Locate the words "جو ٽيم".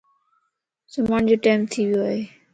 1.29-1.59